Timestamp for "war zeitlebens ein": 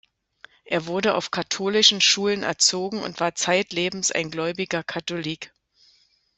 3.19-4.31